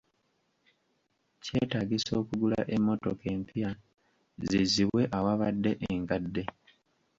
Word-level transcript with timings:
Kyetaagisa 1.43 2.11
okugula 2.21 2.59
emmotoka 2.75 3.25
empya 3.35 3.69
zizzibwe 4.49 5.01
awabadde 5.17 5.71
enkadde. 5.91 6.43